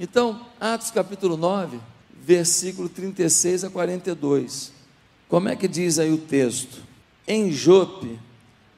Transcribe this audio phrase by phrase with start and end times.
[0.00, 1.80] Então, Atos capítulo 9,
[2.22, 4.72] versículo 36 a 42.
[5.28, 6.84] Como é que diz aí o texto?
[7.26, 8.16] Em Jope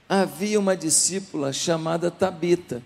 [0.08, 2.82] havia uma discípula chamada Tabita,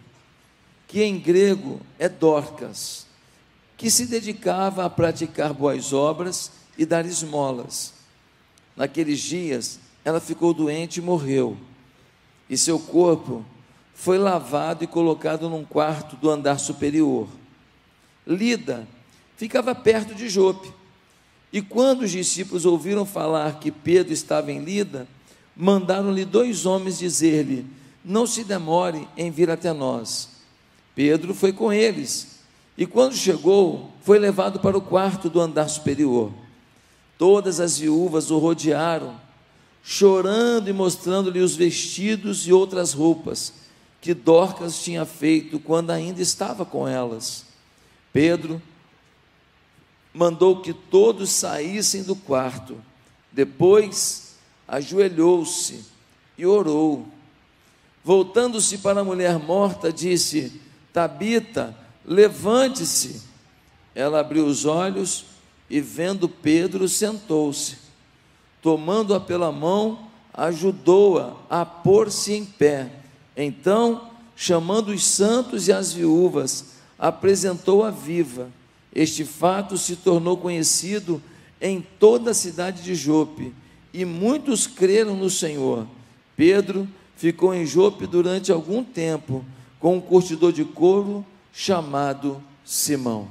[0.88, 3.06] que em grego é Dorcas,
[3.76, 7.94] que se dedicava a praticar boas obras e dar esmolas.
[8.76, 11.56] Naqueles dias, ela ficou doente e morreu,
[12.50, 13.44] e seu corpo
[13.94, 17.28] foi lavado e colocado num quarto do andar superior.
[18.26, 18.86] Lida
[19.36, 20.72] ficava perto de Jope.
[21.52, 25.06] E quando os discípulos ouviram falar que Pedro estava em Lida,
[25.56, 27.66] mandaram-lhe dois homens dizer-lhe:
[28.04, 30.30] Não se demore em vir até nós.
[30.94, 32.40] Pedro foi com eles,
[32.76, 36.32] e quando chegou, foi levado para o quarto do andar superior.
[37.18, 39.14] Todas as viúvas o rodearam,
[39.82, 43.52] chorando e mostrando-lhe os vestidos e outras roupas
[44.00, 47.53] que Dorcas tinha feito quando ainda estava com elas.
[48.14, 48.62] Pedro
[50.12, 52.80] mandou que todos saíssem do quarto.
[53.32, 54.36] Depois,
[54.68, 55.84] ajoelhou-se
[56.38, 57.08] e orou.
[58.04, 60.60] Voltando-se para a mulher morta, disse:
[60.92, 63.20] Tabita, levante-se.
[63.96, 65.24] Ela abriu os olhos
[65.68, 67.78] e, vendo Pedro, sentou-se.
[68.62, 72.92] Tomando-a pela mão, ajudou-a a pôr-se em pé.
[73.36, 78.50] Então, chamando os santos e as viúvas, apresentou-a viva.
[78.94, 81.22] Este fato se tornou conhecido
[81.60, 83.54] em toda a cidade de Jope,
[83.92, 85.86] e muitos creram no Senhor.
[86.36, 89.44] Pedro ficou em Jope durante algum tempo
[89.78, 93.28] com um curtidor de couro chamado Simão.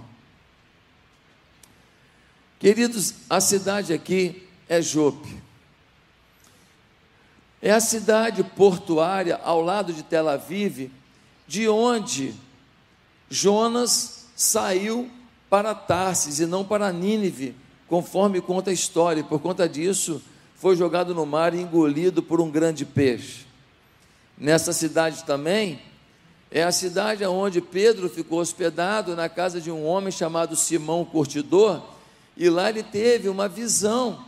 [2.60, 5.38] Queridos, a cidade aqui é Jope.
[7.62, 10.90] É a cidade portuária ao lado de Tel Aviv,
[11.48, 12.34] de onde
[13.34, 15.10] Jonas saiu
[15.50, 17.56] para Tarsis e não para Nínive,
[17.88, 20.22] conforme conta a história, e por conta disso
[20.56, 23.48] foi jogado no mar e engolido por um grande peixe.
[24.38, 25.82] Nessa cidade também,
[26.52, 31.82] é a cidade onde Pedro ficou hospedado na casa de um homem chamado Simão Curtidor,
[32.38, 34.24] e lá ele teve uma visão.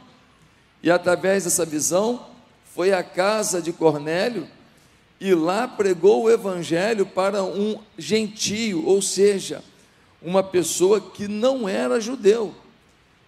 [0.82, 2.26] E através dessa visão,
[2.74, 4.48] foi à casa de Cornélio
[5.20, 9.64] e lá pregou o evangelho para um gentio, ou seja,
[10.22, 12.54] uma pessoa que não era judeu.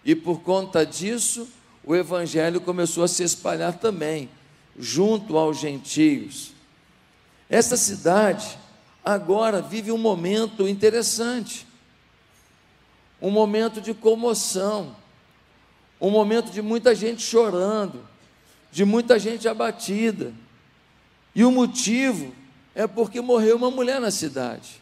[0.03, 1.47] E por conta disso,
[1.83, 4.29] o evangelho começou a se espalhar também,
[4.77, 6.51] junto aos gentios.
[7.49, 8.57] Essa cidade
[9.03, 11.67] agora vive um momento interessante
[13.21, 14.95] um momento de comoção,
[15.99, 18.07] um momento de muita gente chorando,
[18.71, 20.33] de muita gente abatida.
[21.37, 22.33] E o motivo
[22.73, 24.81] é porque morreu uma mulher na cidade.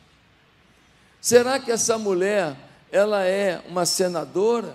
[1.19, 2.55] Será que essa mulher,
[2.89, 4.73] ela é uma senadora?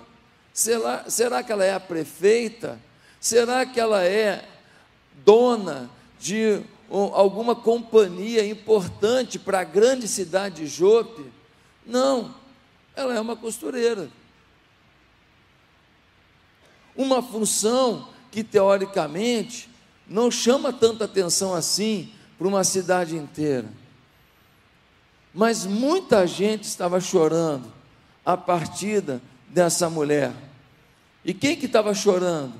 [0.52, 2.78] Será, será que ela é a prefeita?
[3.18, 4.46] Será que ela é
[5.24, 5.88] dona
[6.18, 11.32] de alguma companhia importante para a grande cidade de Jope?
[11.86, 12.34] Não
[12.94, 14.10] ela é uma costureira.
[16.94, 19.69] Uma função que teoricamente
[20.10, 23.68] não chama tanta atenção assim para uma cidade inteira.
[25.32, 27.72] Mas muita gente estava chorando
[28.26, 30.32] a partida dessa mulher.
[31.24, 32.54] E quem que estava chorando?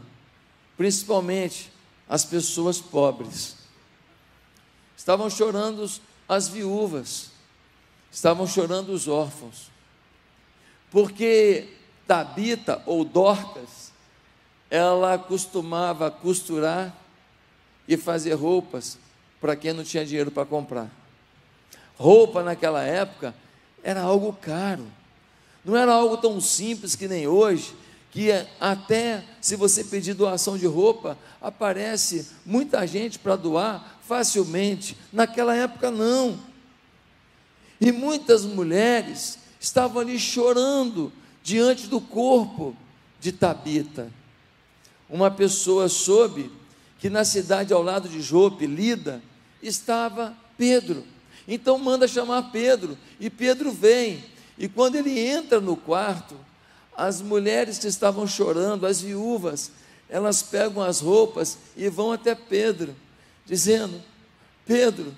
[0.77, 1.72] Principalmente
[2.09, 3.56] as pessoas pobres.
[4.97, 5.91] Estavam chorando
[6.28, 7.33] as viúvas,
[8.12, 9.72] estavam chorando os órfãos.
[10.89, 11.69] Porque
[12.06, 13.91] Tabita ou Dorcas,
[14.71, 17.00] ela costumava costurar
[17.91, 18.97] e fazer roupas
[19.41, 20.89] para quem não tinha dinheiro para comprar.
[21.97, 23.34] Roupa naquela época
[23.83, 24.87] era algo caro.
[25.65, 27.75] Não era algo tão simples que nem hoje,
[28.12, 28.31] que
[28.61, 34.97] até se você pedir doação de roupa, aparece muita gente para doar facilmente.
[35.12, 36.39] Naquela época não.
[37.81, 41.13] E muitas mulheres estavam ali chorando
[41.43, 42.77] diante do corpo
[43.19, 44.13] de Tabita.
[45.09, 46.59] Uma pessoa soube
[47.00, 49.22] que na cidade ao lado de Jope, Lida,
[49.62, 51.02] estava Pedro.
[51.48, 54.22] Então manda chamar Pedro, e Pedro vem.
[54.58, 56.36] E quando ele entra no quarto,
[56.94, 59.72] as mulheres que estavam chorando, as viúvas,
[60.08, 62.94] elas pegam as roupas e vão até Pedro,
[63.47, 64.02] dizendo:
[64.66, 65.14] Pedro,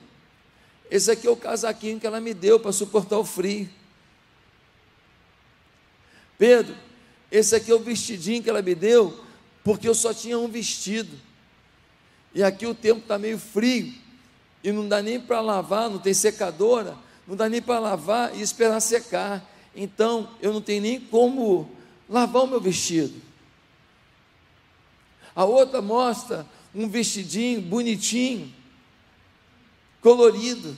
[0.88, 3.68] esse aqui é o casaquinho que ela me deu para suportar o frio.
[6.38, 6.76] Pedro,
[7.30, 9.18] esse aqui é o vestidinho que ela me deu,
[9.64, 11.31] porque eu só tinha um vestido.
[12.34, 13.92] E aqui o tempo está meio frio,
[14.64, 16.96] e não dá nem para lavar, não tem secadora,
[17.26, 19.44] não dá nem para lavar e esperar secar.
[19.74, 21.70] então eu não tenho nem como
[22.08, 23.20] lavar o meu vestido.
[25.34, 28.52] A outra mostra um vestidinho bonitinho,
[30.00, 30.76] colorido.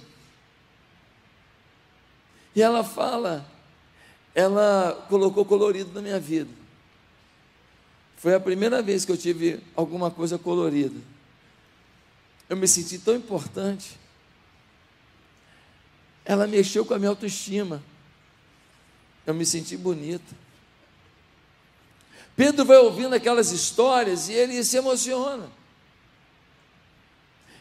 [2.55, 3.45] E ela fala,
[4.35, 6.51] ela colocou colorido na minha vida.
[8.17, 11.14] Foi a primeira vez que eu tive alguma coisa colorida.
[12.49, 13.99] Eu me senti tão importante.
[16.25, 17.83] Ela mexeu com a minha autoestima.
[19.27, 20.35] Eu me senti bonita.
[22.37, 25.49] Pedro vai ouvindo aquelas histórias e ele se emociona.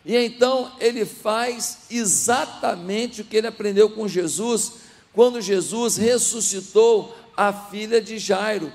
[0.05, 4.73] E então ele faz exatamente o que ele aprendeu com Jesus,
[5.13, 8.71] quando Jesus ressuscitou a filha de Jairo,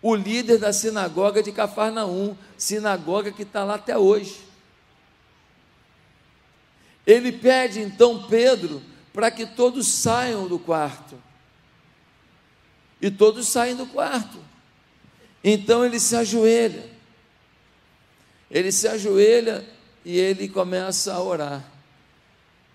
[0.00, 4.43] o líder da sinagoga de Cafarnaum, sinagoga que está lá até hoje.
[7.06, 11.18] Ele pede então Pedro para que todos saiam do quarto.
[13.00, 14.38] E todos saem do quarto.
[15.42, 16.90] Então ele se ajoelha.
[18.50, 19.64] Ele se ajoelha
[20.04, 21.64] e ele começa a orar.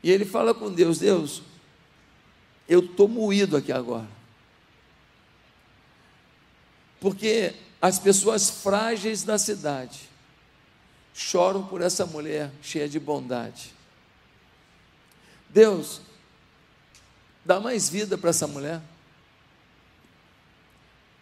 [0.04, 1.42] E ele fala com Deus: Deus,
[2.68, 4.08] eu estou moído aqui agora.
[7.00, 10.02] Porque as pessoas frágeis da cidade
[11.14, 13.79] choram por essa mulher cheia de bondade.
[15.50, 16.02] Deus,
[17.44, 18.82] dá mais vida para essa mulher.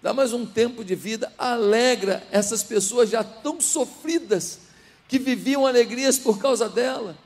[0.01, 4.59] Dá mais um tempo de vida, alegra essas pessoas já tão sofridas,
[5.07, 7.18] que viviam alegrias por causa dela.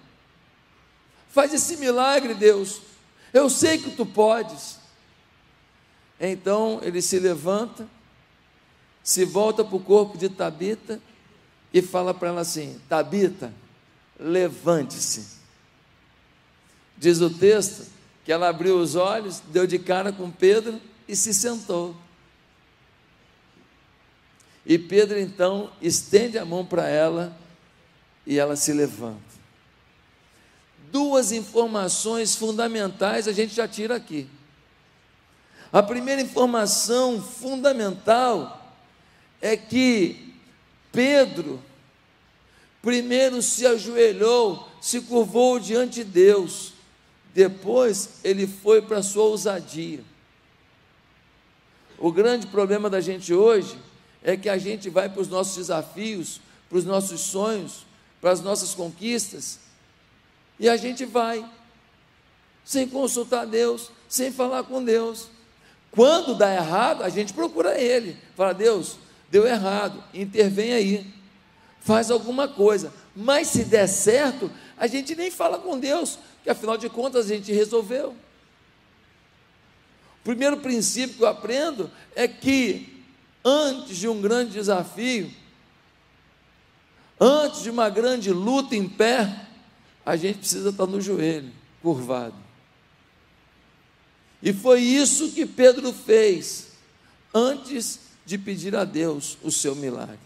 [1.31, 2.81] Faz esse milagre, Deus.
[3.33, 4.77] Eu sei que tu podes.
[6.19, 7.87] Então ele se levanta,
[9.03, 11.01] se volta para o corpo de Tabita
[11.73, 13.51] e fala para ela assim: Tabita,
[14.19, 15.40] levante-se.
[16.97, 17.87] Diz o texto
[18.23, 21.95] que ela abriu os olhos, deu de cara com Pedro e se sentou.
[24.65, 27.35] E Pedro então estende a mão para ela
[28.25, 29.31] e ela se levanta.
[30.91, 34.29] Duas informações fundamentais a gente já tira aqui.
[35.73, 38.75] A primeira informação fundamental
[39.41, 40.35] é que
[40.91, 41.61] Pedro
[42.81, 46.73] primeiro se ajoelhou, se curvou diante de Deus
[47.33, 50.03] depois ele foi para a sua ousadia.
[51.97, 53.77] O grande problema da gente hoje
[54.23, 57.85] é que a gente vai para os nossos desafios, para os nossos sonhos,
[58.19, 59.59] para as nossas conquistas,
[60.59, 61.43] e a gente vai,
[62.63, 65.27] sem consultar Deus, sem falar com Deus.
[65.89, 68.97] Quando dá errado, a gente procura Ele, fala: Deus,
[69.31, 71.13] deu errado, intervém aí,
[71.79, 72.93] faz alguma coisa.
[73.15, 77.35] Mas se der certo, a gente nem fala com Deus, que afinal de contas a
[77.35, 78.15] gente resolveu.
[80.21, 83.03] O primeiro princípio que eu aprendo é que
[83.43, 85.31] antes de um grande desafio,
[87.19, 89.47] antes de uma grande luta em pé,
[90.05, 92.35] a gente precisa estar no joelho, curvado.
[94.41, 96.69] E foi isso que Pedro fez
[97.33, 100.19] antes de pedir a Deus o seu milagre.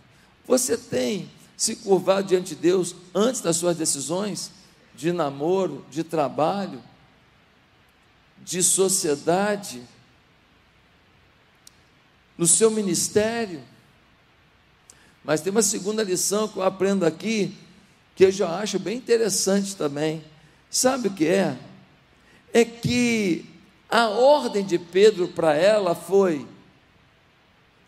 [0.46, 4.52] Você tem se curvado diante de Deus antes das suas decisões?
[4.96, 6.82] de namoro, de trabalho,
[8.44, 9.82] de sociedade,
[12.38, 13.62] no seu ministério.
[15.24, 17.56] Mas tem uma segunda lição que eu aprendo aqui,
[18.16, 20.24] que eu já acho bem interessante também.
[20.70, 21.58] Sabe o que é?
[22.54, 23.46] É que
[23.90, 26.48] a ordem de Pedro para ela foi: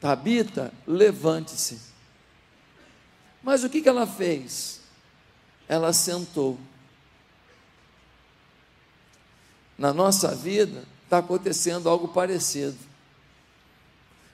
[0.02, 1.87] Tabita, levante-se.
[3.44, 4.82] Mas o que, que ela fez?
[5.68, 6.58] Ela sentou.
[9.78, 12.78] na nossa vida está acontecendo algo parecido.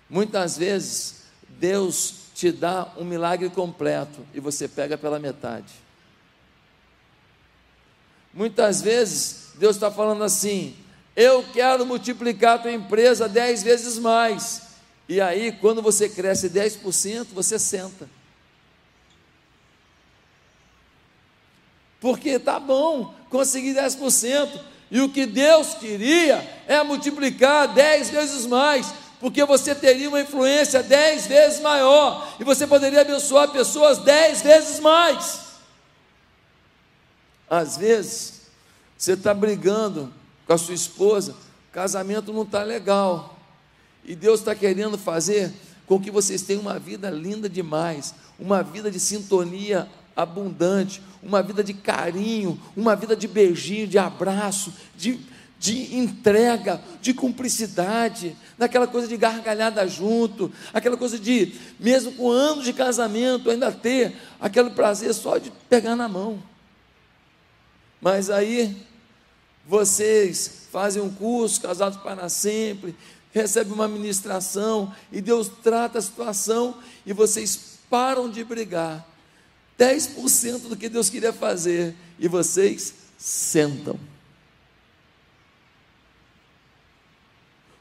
[0.09, 5.73] Muitas vezes, Deus te dá um milagre completo e você pega pela metade.
[8.33, 10.75] Muitas vezes, Deus está falando assim:
[11.15, 14.61] eu quero multiplicar a tua empresa dez vezes mais.
[15.09, 18.07] E aí, quando você cresce 10%, você senta.
[22.03, 24.59] Porque tá bom, consegui 10%,
[24.91, 30.83] e o que Deus queria é multiplicar dez vezes mais, porque você teria uma influência
[30.83, 35.43] dez vezes maior, e você poderia abençoar pessoas dez vezes mais.
[37.49, 38.41] Às vezes,
[38.97, 40.13] você está brigando
[40.45, 41.33] com a sua esposa,
[41.71, 43.39] casamento não está legal,
[44.03, 45.53] e Deus está querendo fazer
[45.87, 51.63] com que vocês tenham uma vida linda demais, uma vida de sintonia abundante, uma vida
[51.63, 55.19] de carinho, uma vida de beijinho, de abraço, de,
[55.59, 62.65] de entrega, de cumplicidade, naquela coisa de gargalhada junto, aquela coisa de, mesmo com anos
[62.65, 66.41] de casamento, ainda ter aquele prazer só de pegar na mão.
[68.01, 68.75] Mas aí,
[69.65, 72.95] vocês fazem um curso, casados para sempre,
[73.31, 79.12] recebem uma ministração, e Deus trata a situação, e vocês param de brigar.
[79.79, 83.99] 10% do que Deus queria fazer, e vocês sentam.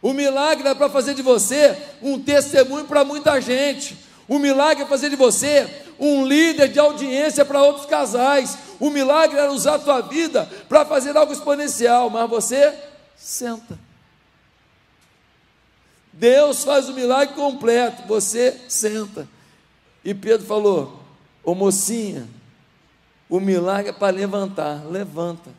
[0.01, 3.97] O milagre é para fazer de você um testemunho para muita gente.
[4.27, 5.69] O milagre é fazer de você
[5.99, 8.59] um líder de audiência para outros casais.
[8.81, 12.75] O milagre era usar a tua vida para fazer algo exponencial, mas você
[13.17, 13.79] senta.
[16.13, 19.29] Deus faz o milagre completo, você senta.
[20.05, 21.02] E Pedro falou:
[21.45, 22.29] Ô mocinha,
[23.29, 25.51] o milagre é para levantar, levanta.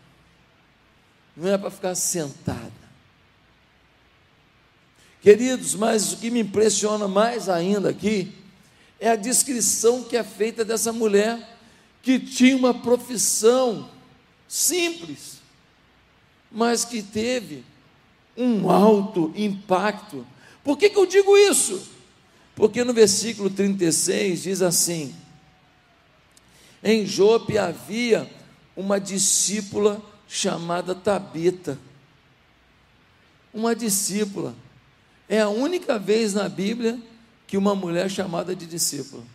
[1.36, 2.72] Não é para ficar sentada.
[5.22, 8.34] Queridos, mas o que me impressiona mais ainda aqui
[9.00, 11.58] é a descrição que é feita dessa mulher
[12.02, 13.90] que tinha uma profissão
[14.48, 15.42] simples,
[16.52, 17.64] mas que teve
[18.38, 20.28] um alto impacto.
[20.64, 21.90] Por que, que eu digo isso?
[22.56, 25.16] Porque no versículo 36 diz assim:
[26.84, 28.30] Em Jope havia
[28.76, 31.80] uma discípula chamada Tabita.
[33.54, 34.54] Uma discípula.
[35.30, 37.00] É a única vez na Bíblia
[37.48, 39.26] que uma mulher é chamada de discípulo.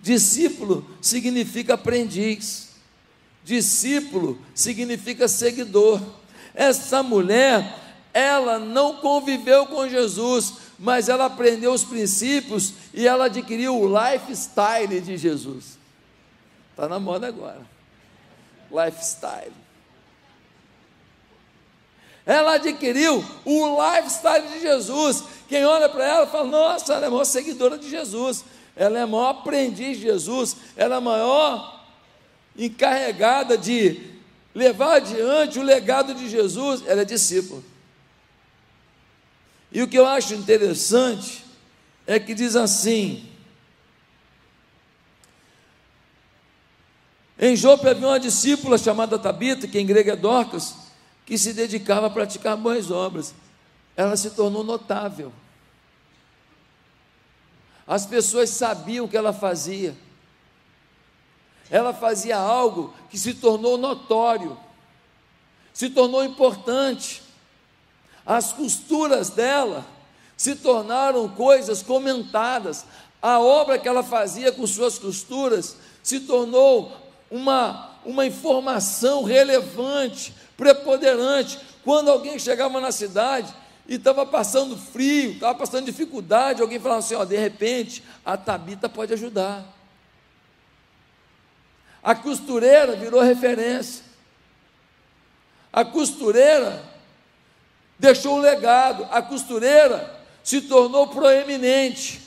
[0.00, 2.70] Discípulo significa aprendiz.
[3.44, 6.02] Discípulo significa seguidor.
[6.54, 7.78] Essa mulher,
[8.12, 15.00] ela não conviveu com Jesus, mas ela aprendeu os princípios e ela adquiriu o lifestyle
[15.00, 15.78] de Jesus.
[16.70, 17.62] Está na moda agora.
[18.70, 19.64] Lifestyle
[22.26, 25.24] ela adquiriu o lifestyle de Jesus.
[25.48, 29.02] Quem olha para ela fala: Nossa, ela é a maior seguidora de Jesus, ela é
[29.02, 31.84] a maior aprendiz de Jesus, ela é a maior
[32.56, 34.00] encarregada de
[34.54, 37.60] levar adiante o legado de Jesus, ela é discípula.
[39.74, 41.44] E o que eu acho interessante
[42.06, 43.28] é que diz assim:
[47.36, 50.76] Em Jope havia uma discípula chamada Tabita, que em grego é Dorcas,
[51.26, 53.34] que se dedicava a praticar boas obras.
[53.96, 55.32] Ela se tornou notável.
[57.84, 59.96] As pessoas sabiam o que ela fazia.
[61.68, 64.56] Ela fazia algo que se tornou notório,
[65.72, 67.23] se tornou importante.
[68.26, 69.84] As costuras dela
[70.36, 72.84] se tornaram coisas comentadas.
[73.20, 76.92] A obra que ela fazia com suas costuras se tornou
[77.30, 81.58] uma, uma informação relevante preponderante.
[81.82, 83.52] Quando alguém chegava na cidade
[83.86, 88.88] e estava passando frio, estava passando dificuldade, alguém falava assim: ó, de repente, a Tabita
[88.88, 89.64] pode ajudar.
[92.02, 94.04] A costureira virou referência.
[95.72, 96.93] A costureira
[97.98, 99.06] deixou um legado.
[99.10, 102.22] A costureira se tornou proeminente.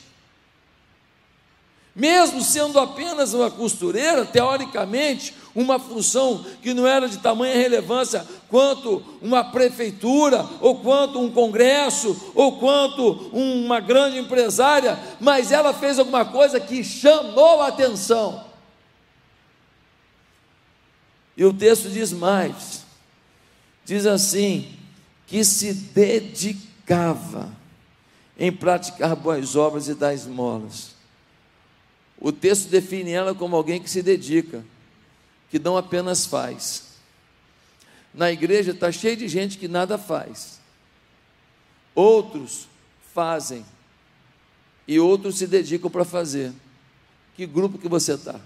[1.95, 9.03] Mesmo sendo apenas uma costureira, teoricamente, uma função que não era de tamanha relevância quanto
[9.19, 16.24] uma prefeitura, ou quanto um congresso, ou quanto uma grande empresária, mas ela fez alguma
[16.24, 18.45] coisa que chamou a atenção.
[21.36, 22.86] E o texto diz mais:
[23.83, 24.76] diz assim,
[25.27, 27.55] que se dedicava
[28.39, 30.96] em praticar boas obras e dar esmolas.
[32.19, 34.65] O texto define ela como alguém que se dedica
[35.50, 36.88] que não apenas faz.
[38.13, 40.60] Na igreja está cheio de gente que nada faz.
[41.93, 42.67] Outros
[43.13, 43.65] fazem
[44.88, 46.53] e outros se dedicam para fazer.
[47.36, 48.39] Que grupo que você está?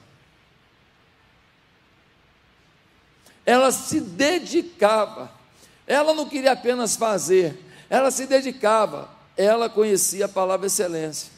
[3.46, 5.41] Ela se dedicava.
[5.86, 7.58] Ela não queria apenas fazer,
[7.90, 9.10] ela se dedicava.
[9.38, 11.32] Ela conhecia a palavra excelência.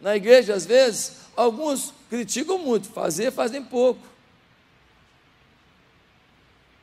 [0.00, 4.00] Na igreja, às vezes, alguns criticam muito, fazer, fazem pouco.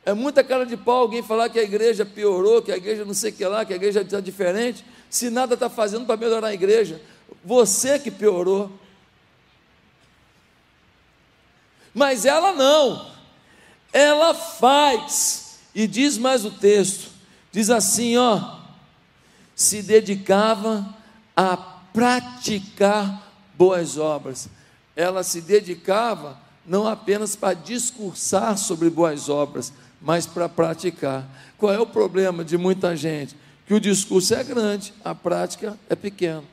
[0.04, 3.14] É muita cara de pau alguém falar que a igreja piorou, que a igreja não
[3.14, 6.48] sei o que lá, que a igreja está diferente, se nada está fazendo para melhorar
[6.48, 7.00] a igreja.
[7.44, 8.70] Você que piorou.
[11.94, 13.12] Mas ela não,
[13.92, 15.41] ela faz,
[15.74, 17.10] e diz mais o texto:
[17.50, 18.58] diz assim, ó,
[19.54, 20.94] se dedicava
[21.36, 24.48] a praticar boas obras
[24.94, 31.26] ela se dedicava não apenas para discursar sobre boas obras, mas para praticar.
[31.58, 33.36] Qual é o problema de muita gente?
[33.66, 36.44] Que o discurso é grande, a prática é pequena.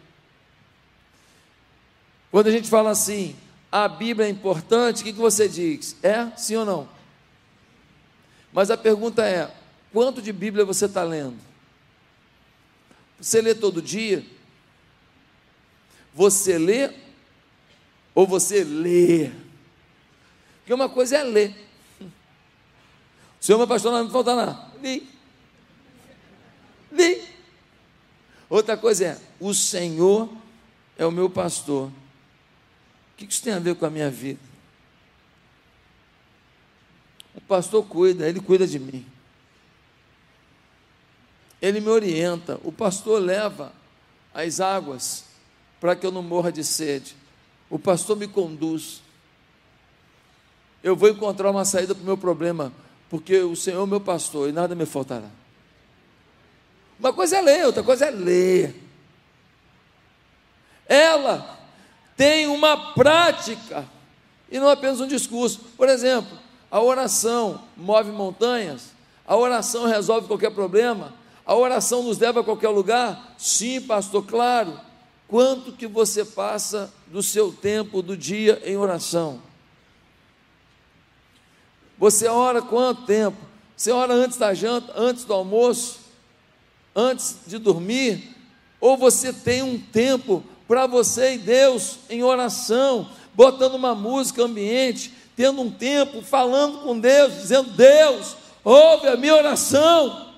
[2.32, 3.36] Quando a gente fala assim,
[3.72, 5.96] a Bíblia é importante, o que você diz?
[6.02, 6.88] É sim ou não?
[8.52, 9.54] Mas a pergunta é:
[9.94, 11.38] quanto de Bíblia você está lendo?
[13.20, 14.26] Você lê todo dia?
[16.14, 16.92] Você lê
[18.16, 19.32] ou você lê?
[20.60, 21.56] Porque uma coisa é ler.
[22.02, 22.06] O
[23.42, 24.72] senhor, meu pastor, não falta nada.
[24.82, 25.10] Li.
[26.92, 27.24] Li.
[28.50, 30.30] Outra coisa é: o Senhor
[30.98, 31.88] é o meu pastor.
[31.88, 31.92] O
[33.18, 34.49] que isso tem a ver com a minha vida?
[37.36, 39.06] O pastor cuida, ele cuida de mim.
[41.62, 42.60] Ele me orienta.
[42.64, 43.72] O pastor leva
[44.34, 45.26] as águas
[45.80, 47.16] para que eu não morra de sede.
[47.70, 49.02] O pastor me conduz.
[50.84, 52.72] Eu vou encontrar uma saída para o meu problema,
[53.10, 55.30] porque o Senhor é meu pastor e nada me faltará.
[57.00, 58.84] Uma coisa é ler, outra coisa é ler.
[60.86, 61.60] Ela
[62.18, 63.88] tem uma prática
[64.52, 65.60] e não apenas um discurso.
[65.78, 66.38] Por exemplo,
[66.72, 68.92] a oração move montanhas,
[69.26, 71.14] a oração resolve qualquer problema,
[71.46, 73.34] a oração nos leva a qualquer lugar?
[73.38, 74.80] Sim, pastor, claro.
[75.28, 79.42] Quanto que você passa do seu tempo do dia em oração?
[81.98, 83.38] Você ora quanto tempo?
[83.76, 86.00] Você ora antes da janta, antes do almoço,
[86.96, 88.36] antes de dormir?
[88.80, 95.14] Ou você tem um tempo para você e Deus em oração, botando uma música ambiente,
[95.40, 100.34] tendo um tempo falando com Deus, dizendo: Deus, ouve a minha oração.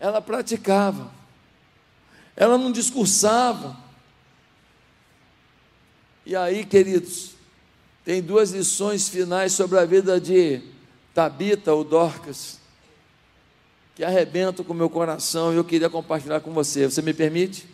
[0.00, 1.08] Ela praticava,
[2.34, 3.76] ela não discursava.
[6.26, 7.36] E aí, queridos,
[8.04, 10.60] tem duas lições finais sobre a vida de
[11.14, 12.58] Tabita ou Dorcas,
[13.94, 16.90] que arrebentam com o meu coração e eu queria compartilhar com você.
[16.90, 17.68] Você me permite?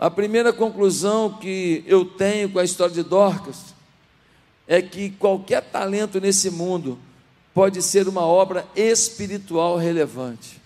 [0.00, 3.74] A primeira conclusão que eu tenho com a história de Dorcas
[4.66, 6.98] é que qualquer talento nesse mundo
[7.52, 10.58] pode ser uma obra espiritual relevante.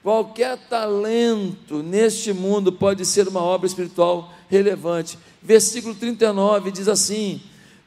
[0.00, 5.18] Qualquer talento neste mundo pode ser uma obra espiritual relevante.
[5.42, 7.42] Versículo 39 diz assim: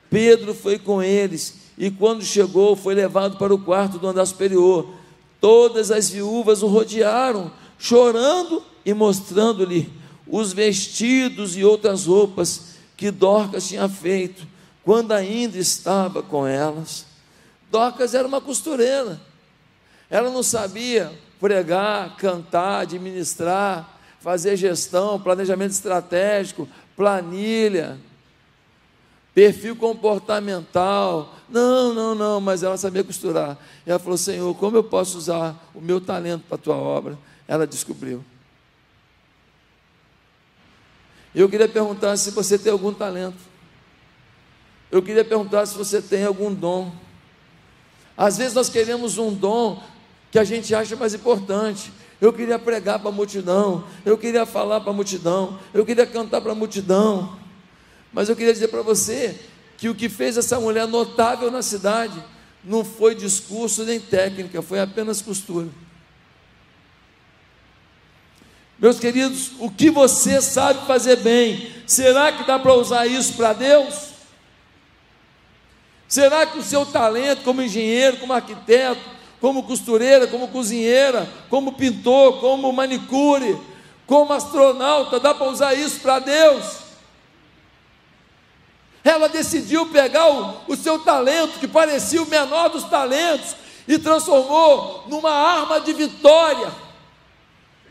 [0.09, 4.93] Pedro foi com eles e quando chegou foi levado para o quarto do andar superior.
[5.39, 7.49] Todas as viúvas o rodearam,
[7.79, 9.91] chorando e mostrando-lhe
[10.27, 14.47] os vestidos e outras roupas que Dorcas tinha feito
[14.83, 17.05] quando ainda estava com elas.
[17.71, 19.19] Dorcas era uma costureira,
[20.09, 27.99] ela não sabia pregar, cantar, administrar, fazer gestão, planejamento estratégico, planilha,
[29.33, 31.33] perfil comportamental.
[31.49, 33.57] Não, não, não, mas ela sabia costurar.
[33.85, 37.17] E ela falou: Senhor, como eu posso usar o meu talento para a tua obra?
[37.47, 38.23] Ela descobriu.
[41.35, 43.37] Eu queria perguntar se você tem algum talento.
[44.91, 46.93] Eu queria perguntar se você tem algum dom.
[48.15, 49.81] Às vezes nós queremos um dom
[50.31, 51.91] que a gente acha mais importante.
[52.21, 56.39] Eu queria pregar para a multidão, eu queria falar para a multidão, eu queria cantar
[56.39, 57.37] para a multidão.
[58.13, 59.39] Mas eu queria dizer para você
[59.77, 62.23] que o que fez essa mulher notável na cidade
[62.63, 65.67] não foi discurso nem técnica, foi apenas costura.
[68.83, 73.53] Meus queridos, o que você sabe fazer bem, será que dá para usar isso para
[73.53, 74.09] Deus?
[76.05, 78.99] Será que o seu talento como engenheiro, como arquiteto,
[79.39, 83.57] como costureira, como cozinheira, como pintor, como manicure,
[84.05, 86.79] como astronauta, dá para usar isso para Deus?
[89.01, 93.55] Ela decidiu pegar o, o seu talento, que parecia o menor dos talentos,
[93.87, 96.82] e transformou numa arma de vitória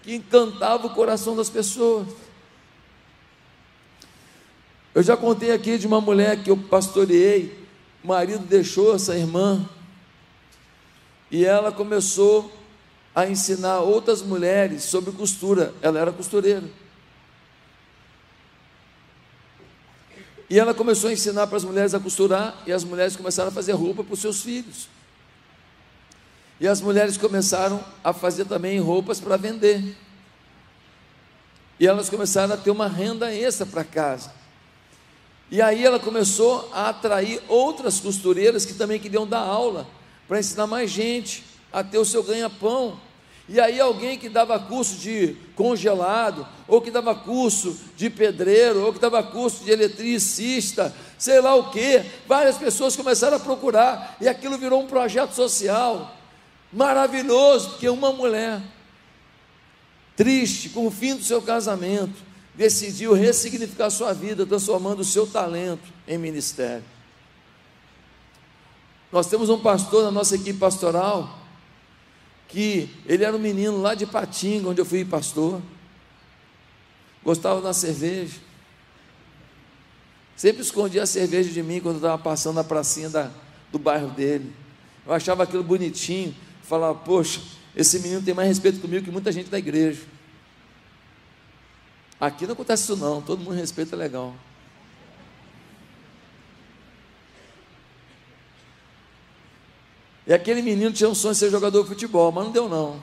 [0.03, 2.09] que encantava o coração das pessoas.
[4.95, 7.59] Eu já contei aqui de uma mulher que eu pastoreei,
[8.05, 9.67] o marido deixou essa irmã,
[11.31, 12.53] e ela começou
[13.15, 15.73] a ensinar outras mulheres sobre costura.
[15.81, 16.65] Ela era costureira.
[20.51, 23.53] E ela começou a ensinar para as mulheres a costurar, e as mulheres começaram a
[23.53, 24.89] fazer roupa para os seus filhos.
[26.63, 29.97] E as mulheres começaram a fazer também roupas para vender.
[31.81, 34.33] E elas começaram a ter uma renda extra para casa.
[35.51, 39.89] E aí ela começou a atrair outras costureiras que também queriam dar aula,
[40.29, 42.97] para ensinar mais gente a ter o seu ganha-pão.
[43.49, 48.93] E aí alguém que dava curso de congelado, ou que dava curso de pedreiro, ou
[48.93, 54.29] que dava curso de eletricista, sei lá o que, várias pessoas começaram a procurar, e
[54.29, 56.22] aquilo virou um projeto social
[56.73, 58.61] maravilhoso, porque uma mulher
[60.17, 62.15] triste com o fim do seu casamento,
[62.55, 66.85] decidiu ressignificar sua vida, transformando o seu talento em ministério.
[69.11, 71.39] Nós temos um pastor na nossa equipe pastoral
[72.49, 75.61] que ele era um menino lá de Patinga, onde eu fui pastor.
[77.25, 78.39] Gostava da cerveja.
[80.37, 83.31] Sempre escondia a cerveja de mim quando estava passando na pracinha da,
[83.71, 84.53] do bairro dele.
[85.07, 86.35] Eu achava aquilo bonitinho.
[86.73, 87.39] Falava, poxa,
[87.77, 90.01] esse menino tem mais respeito comigo que muita gente da igreja.
[92.19, 94.35] Aqui não acontece isso não, todo mundo respeita legal.
[100.27, 103.03] E aquele menino tinha um sonho de ser jogador de futebol, mas não deu não.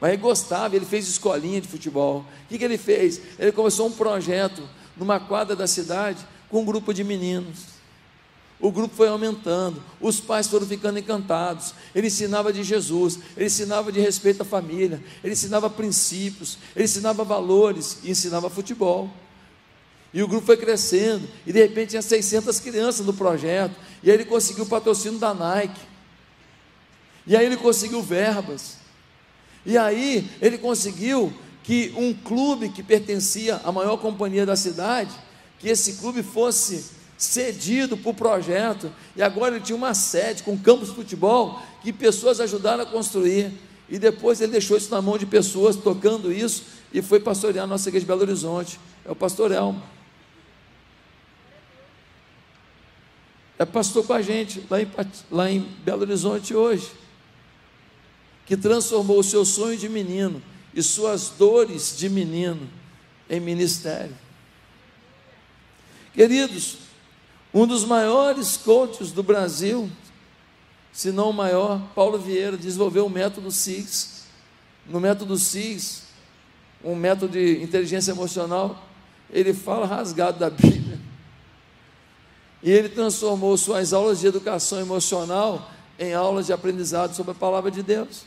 [0.00, 2.24] Mas ele gostava, ele fez escolinha de futebol.
[2.44, 3.20] O que, que ele fez?
[3.36, 4.62] Ele começou um projeto
[4.96, 7.77] numa quadra da cidade com um grupo de meninos.
[8.60, 11.74] O grupo foi aumentando, os pais foram ficando encantados.
[11.94, 17.22] Ele ensinava de Jesus, ele ensinava de respeito à família, ele ensinava princípios, ele ensinava
[17.22, 19.08] valores e ensinava futebol.
[20.12, 24.16] E o grupo foi crescendo, e de repente tinha 600 crianças no projeto, e aí
[24.16, 25.80] ele conseguiu o patrocínio da Nike,
[27.26, 28.78] e aí ele conseguiu verbas,
[29.66, 35.14] e aí ele conseguiu que um clube que pertencia à maior companhia da cidade,
[35.58, 40.56] que esse clube fosse cedido para o projeto, e agora ele tinha uma sede com
[40.56, 43.52] campos de futebol que pessoas ajudaram a construir,
[43.90, 47.66] e depois ele deixou isso na mão de pessoas tocando isso, e foi pastorear a
[47.66, 49.82] nossa igreja de Belo Horizonte, é o pastor Elmo.
[53.58, 54.88] é pastor com a gente lá em,
[55.30, 56.88] lá em Belo Horizonte hoje,
[58.46, 60.40] que transformou o seu sonho de menino
[60.72, 62.70] e suas dores de menino
[63.28, 64.16] em ministério.
[66.14, 66.78] Queridos,
[67.52, 69.90] um dos maiores coaches do Brasil,
[70.92, 74.24] se não o maior, Paulo Vieira, desenvolveu o método SIGS.
[74.86, 76.04] No método SIGS,
[76.84, 78.84] um método de inteligência emocional,
[79.30, 80.98] ele fala rasgado da Bíblia
[82.62, 87.70] e ele transformou suas aulas de educação emocional em aulas de aprendizado sobre a palavra
[87.70, 88.22] de Deus.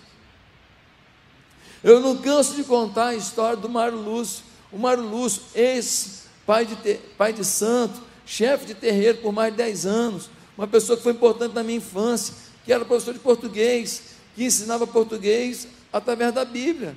[1.83, 4.43] Eu não canso de contar a história do Mário Lúcio.
[4.71, 9.85] O Mário Lúcio, ex-pai de, pai de santo, chefe de terreiro por mais de 10
[9.85, 14.03] anos, uma pessoa que foi importante na minha infância, que era professor de português,
[14.35, 16.95] que ensinava português através da Bíblia.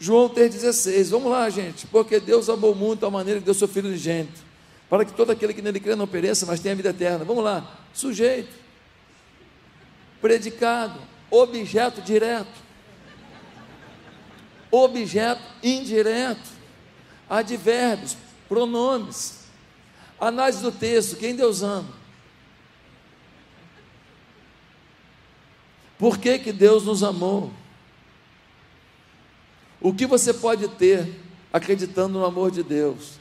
[0.00, 1.10] João 3,16.
[1.10, 1.86] Vamos lá, gente.
[1.88, 4.48] Porque Deus amou muito tal maneira que deu seu Filho unigênito
[4.88, 7.24] para que todo aquele que nele crê não pereça, mas tenha vida eterna.
[7.24, 8.54] Vamos lá, sujeito,
[10.20, 10.98] predicado,
[11.30, 12.48] objeto direto,
[14.70, 16.48] objeto indireto,
[17.28, 18.16] advérbios,
[18.48, 19.37] pronomes,
[20.20, 21.98] análise do texto, quem Deus ama.
[25.98, 27.52] Por que, que Deus nos amou?
[29.80, 31.08] O que você pode ter
[31.52, 33.18] acreditando no amor de Deus?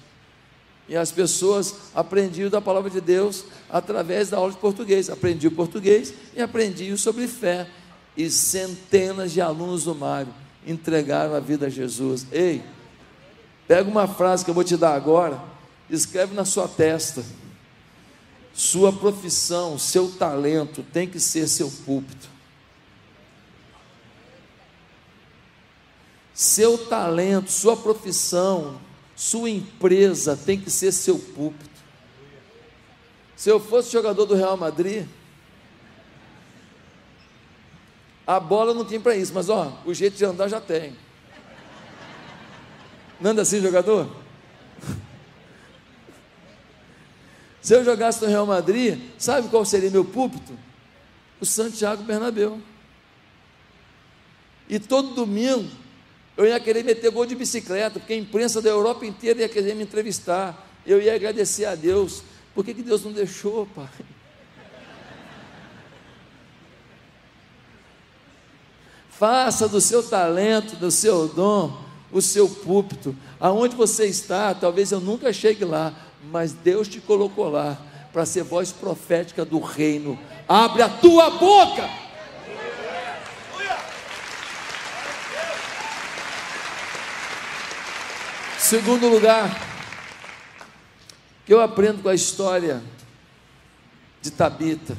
[0.88, 5.10] E as pessoas aprendiam da palavra de Deus através da aula de português.
[5.10, 7.68] Aprendiam português e aprendiam sobre fé.
[8.16, 10.34] E centenas de alunos do Mário
[10.66, 12.26] entregaram a vida a Jesus.
[12.32, 12.64] Ei,
[13.68, 15.40] pega uma frase que eu vou te dar agora,
[15.90, 17.24] escreve na sua testa.
[18.54, 22.28] Sua profissão, seu talento tem que ser seu púlpito.
[26.34, 28.80] Seu talento, sua profissão,
[29.16, 31.78] sua empresa tem que ser seu púlpito.
[33.36, 35.08] Se eu fosse jogador do Real Madrid,
[38.26, 40.96] a bola não tinha para isso, mas ó, o jeito de andar já tem.
[43.22, 44.27] Não anda assim, jogador?
[47.68, 50.58] Se eu jogasse no Real Madrid, sabe qual seria meu púlpito?
[51.38, 52.62] O Santiago Bernabéu.
[54.70, 55.70] E todo domingo
[56.38, 59.76] eu ia querer meter gol de bicicleta, porque a imprensa da Europa inteira ia querer
[59.76, 60.66] me entrevistar.
[60.86, 62.24] Eu ia agradecer a Deus.
[62.56, 63.90] Por que, que Deus não deixou, pai?
[69.10, 73.14] Faça do seu talento, do seu dom, o seu púlpito.
[73.42, 77.78] Aonde você está, talvez eu nunca chegue lá, mas Deus te colocou lá
[78.12, 80.18] para ser voz profética do reino.
[80.48, 81.90] Abre a tua boca.
[88.58, 89.66] Segundo lugar,
[91.46, 92.84] que eu aprendo com a história
[94.22, 94.98] de Tabita.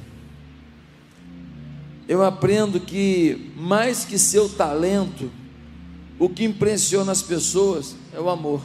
[2.09, 5.31] eu aprendo que mais que seu talento,
[6.19, 8.63] o que impressiona as pessoas é o amor.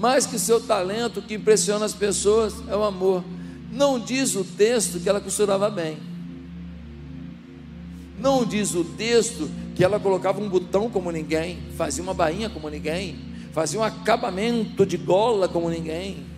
[0.00, 3.22] Mais que seu talento, o que impressiona as pessoas é o amor.
[3.70, 5.98] Não diz o texto que ela costurava bem.
[8.18, 12.68] Não diz o texto que ela colocava um botão como ninguém, fazia uma bainha como
[12.68, 13.16] ninguém,
[13.52, 16.30] fazia um acabamento de gola como ninguém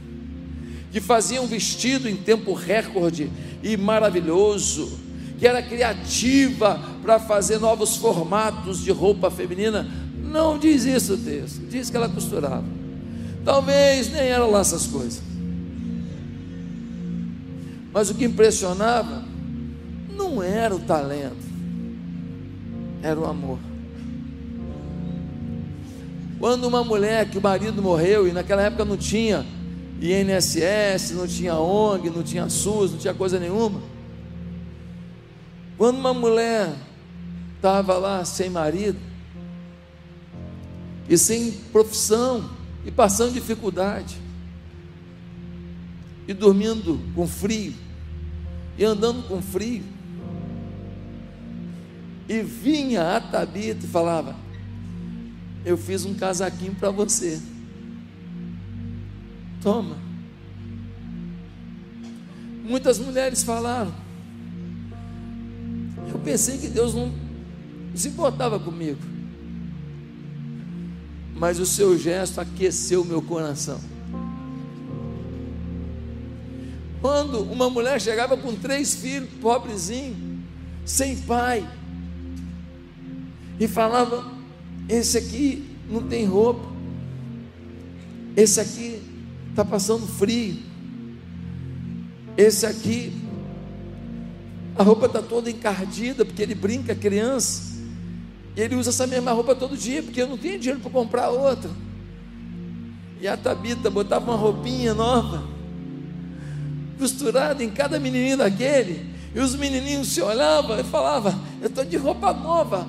[0.92, 4.98] que fazia um vestido em tempo recorde e maravilhoso,
[5.38, 9.88] que era criativa para fazer novos formatos de roupa feminina.
[10.22, 12.81] Não diz isso o texto, diz que ela costurava.
[13.44, 15.22] Talvez nem era lá essas coisas.
[17.92, 19.24] Mas o que impressionava
[20.16, 21.44] não era o talento,
[23.02, 23.58] era o amor.
[26.38, 29.46] Quando uma mulher que o marido morreu e naquela época não tinha
[30.00, 33.80] INSS, não tinha ONG, não tinha SUS, não tinha coisa nenhuma.
[35.78, 36.74] Quando uma mulher
[37.56, 38.98] estava lá sem marido,
[41.08, 42.48] e sem profissão,
[42.84, 44.16] e passando dificuldade,
[46.26, 47.74] e dormindo com frio,
[48.76, 49.84] e andando com frio,
[52.28, 54.36] e vinha a Tabita e falava:
[55.64, 57.40] Eu fiz um casaquinho para você.
[59.60, 59.96] Toma.
[62.64, 63.92] Muitas mulheres falaram.
[66.08, 67.12] Eu pensei que Deus não
[67.94, 69.11] se importava comigo.
[71.34, 73.80] Mas o seu gesto aqueceu meu coração.
[77.00, 80.40] Quando uma mulher chegava com três filhos, pobrezinho,
[80.84, 81.68] sem pai,
[83.58, 84.30] e falava:
[84.88, 86.68] Esse aqui não tem roupa,
[88.36, 89.02] esse aqui
[89.50, 90.56] está passando frio.
[92.36, 93.12] Esse aqui,
[94.76, 97.71] a roupa está toda encardida, porque ele brinca criança.
[98.56, 101.30] E ele usa essa mesma roupa todo dia, porque eu não tenho dinheiro para comprar
[101.30, 101.70] outra.
[103.20, 105.44] E a Tabita botava uma roupinha nova,
[106.98, 109.12] costurada em cada menininho daquele.
[109.34, 112.86] E os menininhos se olhavam e falavam: Eu estou de roupa nova.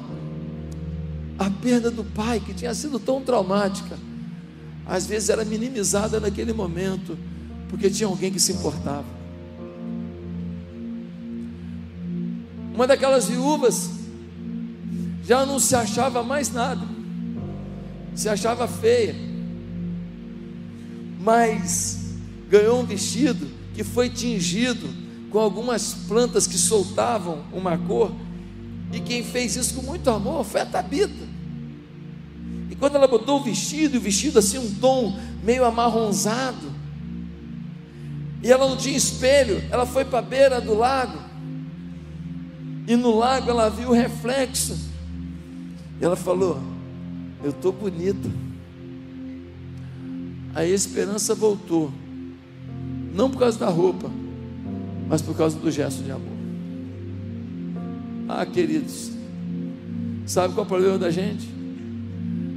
[1.40, 3.98] A perda do pai, que tinha sido tão traumática
[4.86, 7.18] às vezes era minimizada naquele momento,
[7.70, 9.06] porque tinha alguém que se importava.
[12.74, 13.90] Uma daquelas viúvas
[15.24, 16.86] já não se achava mais nada,
[18.14, 19.16] se achava feia,
[21.20, 22.18] mas
[22.50, 24.88] ganhou um vestido que foi tingido
[25.32, 28.12] com algumas plantas que soltavam uma cor,
[28.92, 31.34] e quem fez isso com muito amor foi a Tabita.
[32.70, 36.72] E quando ela botou o vestido, o vestido assim, um tom meio amarronzado,
[38.44, 41.18] e ela não tinha espelho, ela foi para a beira do lago,
[42.86, 44.93] e no lago ela viu o reflexo,
[46.04, 46.60] ela falou:
[47.44, 48.30] Eu estou bonita.
[50.56, 51.92] Aí a esperança voltou,
[53.14, 54.10] não por causa da roupa,
[55.10, 56.34] mas por causa do gesto de amor.
[58.30, 59.12] Ah, queridos,
[60.28, 61.54] sabe qual é o problema da gente?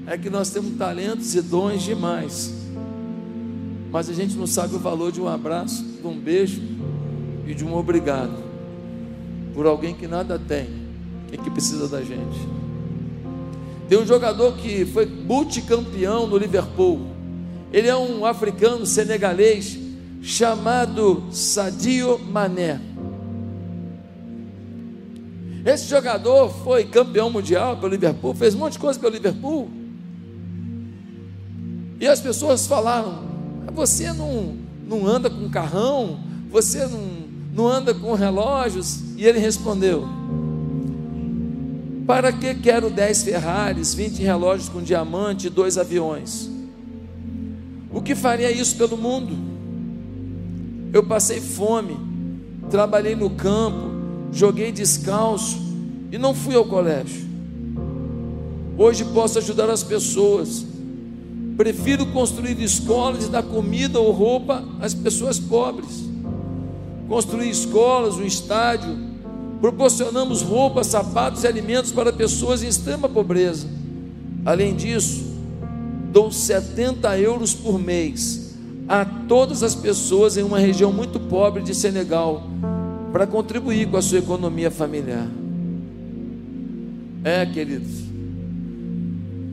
[0.06, 2.54] é que nós temos talentos e dons demais,
[3.90, 6.62] mas a gente não sabe o valor de um abraço, de um beijo
[7.44, 8.44] e de um obrigado
[9.52, 10.68] por alguém que nada tem
[11.32, 12.55] e que precisa da gente.
[13.88, 17.00] Tem um jogador que foi multicampeão no Liverpool.
[17.72, 19.78] Ele é um africano senegalês
[20.22, 22.80] chamado Sadio Mané.
[25.64, 29.68] Esse jogador foi campeão mundial pelo Liverpool, fez um monte de coisa pelo Liverpool.
[32.00, 33.24] E as pessoas falaram:
[33.72, 36.20] você não, não anda com carrão,
[36.50, 37.08] você não,
[37.52, 39.00] não anda com relógios.
[39.16, 40.08] E ele respondeu:
[42.06, 46.48] Para que quero dez Ferraris, vinte relógios com diamante e dois aviões?
[47.92, 49.36] O que faria isso pelo mundo?
[50.92, 51.96] Eu passei fome,
[52.70, 53.90] trabalhei no campo,
[54.32, 55.58] joguei descalço
[56.12, 57.26] e não fui ao colégio.
[58.78, 60.66] Hoje posso ajudar as pessoas
[61.56, 66.04] Prefiro construir escolas e dar comida ou roupa às pessoas pobres.
[67.08, 68.94] Construir escolas, um estádio.
[69.60, 73.66] Proporcionamos roupas, sapatos e alimentos para pessoas em extrema pobreza.
[74.44, 75.24] Além disso,
[76.12, 78.54] dou 70 euros por mês
[78.88, 82.44] a todas as pessoas em uma região muito pobre de Senegal
[83.12, 85.28] para contribuir com a sua economia familiar.
[87.24, 88.04] É, queridos,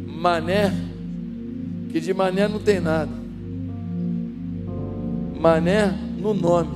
[0.05, 0.93] Mané
[1.93, 3.11] que de mané não tem nada.
[5.39, 6.71] Mané no nome.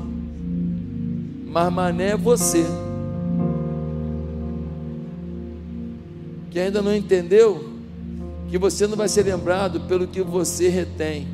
[1.47, 2.63] Mas mané é você.
[6.57, 7.69] Que ainda não entendeu
[8.49, 11.27] que você não vai ser lembrado pelo que você retém,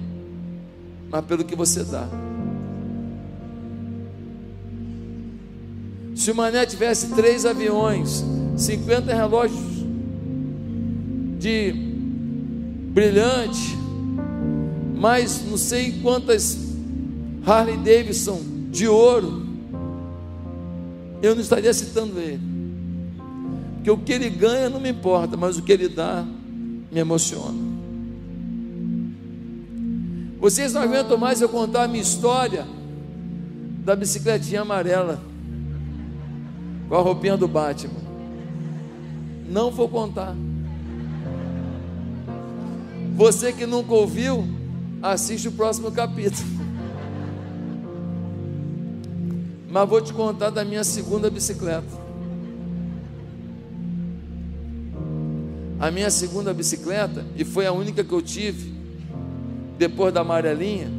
[1.10, 2.10] mas pelo que você dá.
[6.14, 8.22] Se o Mané tivesse três aviões,
[8.58, 9.62] 50 relógios
[11.40, 11.74] de
[12.92, 13.78] brilhante,
[14.94, 16.58] mais não sei quantas
[17.46, 19.48] Harley Davidson de ouro,
[21.22, 22.53] eu não estaria citando ele.
[23.84, 26.24] Porque o que ele ganha não me importa, mas o que ele dá
[26.90, 27.60] me emociona.
[30.40, 32.66] Vocês não aguentam mais eu contar a minha história
[33.84, 35.20] da bicicletinha amarela
[36.88, 38.00] com a roupinha do Batman.
[39.50, 40.34] Não vou contar.
[43.18, 44.48] Você que nunca ouviu,
[45.02, 46.48] assiste o próximo capítulo.
[49.70, 52.03] Mas vou te contar da minha segunda bicicleta.
[55.84, 58.74] A minha segunda bicicleta, e foi a única que eu tive,
[59.78, 60.90] depois da amarelinha,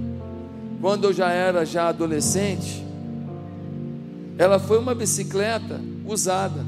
[0.78, 2.84] quando eu já era já adolescente,
[4.36, 6.66] ela foi uma bicicleta usada.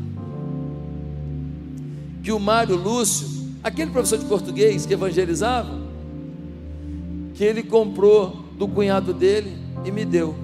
[2.22, 3.28] Que o Mário Lúcio,
[3.62, 5.78] aquele professor de português que evangelizava,
[7.34, 10.34] que ele comprou do cunhado dele e me deu.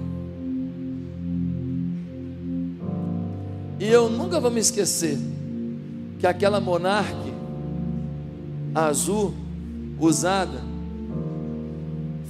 [3.79, 5.17] E eu nunca vou me esquecer
[6.19, 7.22] que aquela monarque
[8.73, 9.33] azul
[9.99, 10.61] usada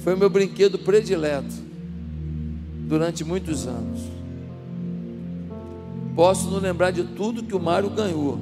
[0.02, 1.54] foi o meu brinquedo predileto
[2.86, 4.00] durante muitos anos.
[6.14, 8.38] Posso não lembrar de tudo que o Mário ganhou,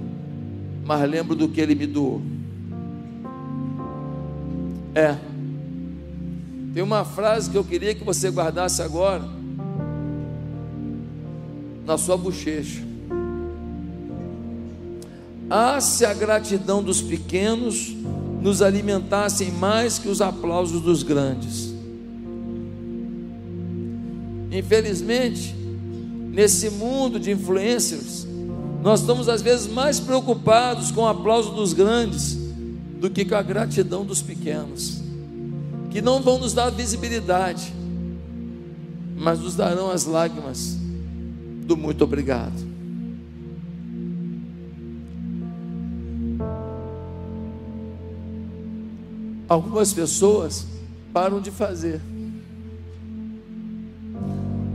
[0.85, 2.21] mas lembro do que ele me doou.
[4.95, 5.17] É.
[6.75, 9.23] Tem uma frase que eu queria que você guardasse agora
[11.87, 12.92] na sua bochecha.
[15.55, 17.95] Ah, se a gratidão dos pequenos
[18.41, 21.75] nos alimentassem mais que os aplausos dos grandes.
[24.51, 25.55] Infelizmente,
[26.31, 28.27] nesse mundo de influencers,
[28.83, 32.39] nós estamos às vezes mais preocupados com o aplauso dos grandes
[32.99, 35.03] do que com a gratidão dos pequenos,
[35.91, 37.75] que não vão nos dar visibilidade,
[39.19, 40.79] mas nos darão as lágrimas
[41.67, 42.72] do muito obrigado.
[49.49, 50.67] Algumas pessoas
[51.13, 52.01] param de fazer,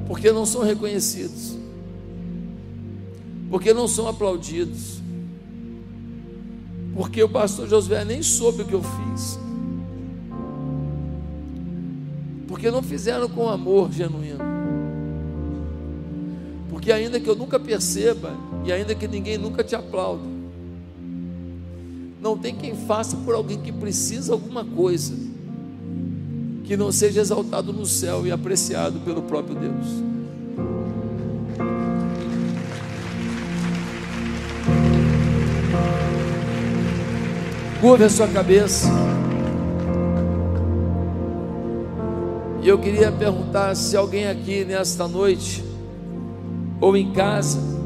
[0.08, 1.58] porque não são reconhecidos,
[3.50, 5.02] porque não são aplaudidos,
[6.96, 9.40] porque o pastor Josué nem soube o que eu fiz,
[12.48, 14.46] porque não fizeram com amor genuíno,
[16.70, 20.37] porque ainda que eu nunca perceba, e ainda que ninguém nunca te aplaude,
[22.22, 25.14] não tem quem faça por alguém que precisa alguma coisa
[26.64, 30.08] que não seja exaltado no céu e apreciado pelo próprio Deus.
[37.80, 38.90] Curve a sua cabeça.
[42.62, 45.64] E eu queria perguntar se alguém aqui nesta noite,
[46.82, 47.77] ou em casa,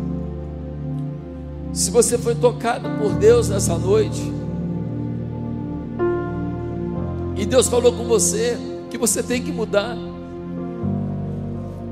[1.74, 4.22] se você foi tocado por Deus nessa noite,
[7.36, 8.58] e Deus falou com você
[8.90, 9.98] que você tem que mudar,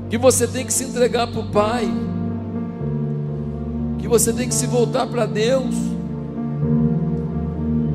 [0.08, 1.88] que você tem que se entregar para o Pai,
[3.98, 5.74] que você tem que se voltar para Deus,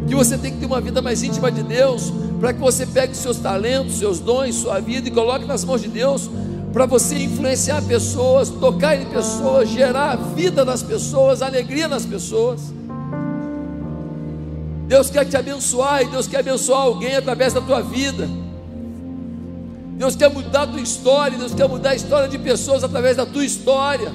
[0.07, 3.15] que você tem que ter uma vida mais íntima de Deus, para que você pegue
[3.15, 6.29] seus talentos, seus dons, sua vida e coloque nas mãos de Deus,
[6.75, 12.59] para você influenciar pessoas, tocar em pessoas, gerar vida nas pessoas, alegria nas pessoas.
[14.85, 18.27] Deus quer te abençoar e Deus quer abençoar alguém através da tua vida.
[19.93, 23.25] Deus quer mudar a tua história, Deus quer mudar a história de pessoas através da
[23.25, 24.11] tua história.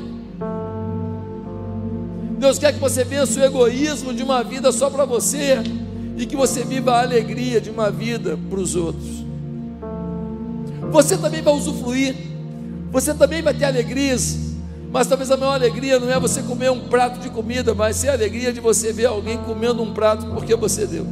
[2.38, 5.62] Deus quer que você vença o egoísmo de uma vida só para você
[6.14, 9.24] e que você viva a alegria de uma vida para os outros.
[10.90, 12.29] Você também vai usufruir
[12.90, 14.36] você também vai ter alegrias,
[14.92, 18.08] mas talvez a maior alegria não é você comer um prato de comida, mas ser
[18.08, 21.06] a alegria de você ver alguém comendo um prato porque você deu.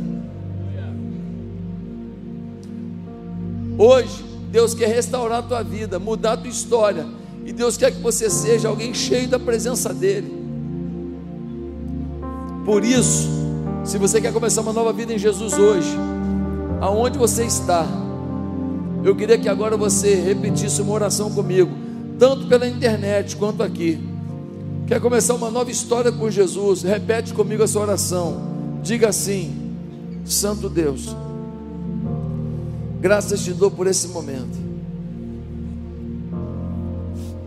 [3.78, 7.06] Hoje, Deus quer restaurar a tua vida, mudar a tua história,
[7.44, 10.36] e Deus quer que você seja alguém cheio da presença dEle.
[12.64, 13.28] Por isso,
[13.84, 15.96] se você quer começar uma nova vida em Jesus hoje,
[16.80, 17.86] aonde você está,
[19.04, 21.70] eu queria que agora você repetisse uma oração comigo.
[22.18, 23.98] tanto pela internet quanto aqui,
[24.88, 28.80] quer começar uma nova história com Jesus, repete comigo essa oração.
[28.82, 29.54] Diga assim:
[30.24, 31.14] Santo Deus,
[33.00, 34.58] graças te dou por esse momento.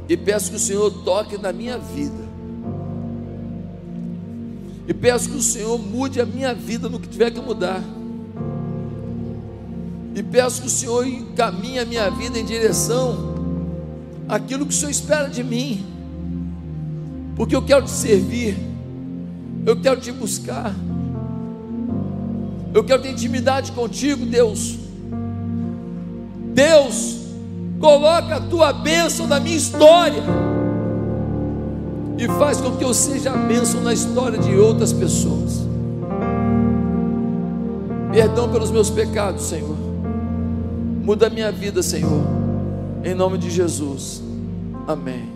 [0.08, 2.22] E peço que o Senhor toque na minha vida.
[4.88, 7.82] E peço que o Senhor mude a minha vida no que tiver que mudar.
[10.14, 13.32] E peço que o Senhor encaminhe a minha vida em direção
[14.28, 15.86] àquilo que o Senhor espera de mim.
[17.36, 18.58] Porque eu quero te servir.
[19.66, 20.74] Eu quero te buscar.
[22.74, 24.78] Eu quero ter intimidade contigo, Deus.
[26.54, 27.18] Deus,
[27.80, 30.24] coloca a tua bênção na minha história
[32.18, 35.62] e faz com que eu seja a bênção na história de outras pessoas.
[38.12, 39.91] Perdão pelos meus pecados, Senhor.
[41.12, 42.24] Muda a minha vida, Senhor.
[43.04, 44.24] Em nome de Jesus.
[44.88, 45.30] Amém.